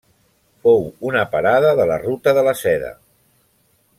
Fou 0.63 0.79
una 1.09 1.25
parada 1.35 1.75
de 1.81 1.87
la 1.93 1.99
ruta 2.07 2.35
de 2.39 2.47
la 2.51 2.57
Seda. 2.65 2.93